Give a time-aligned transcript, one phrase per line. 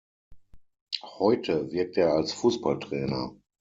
[1.03, 3.35] Heute wirkt er als Fußballtrainer.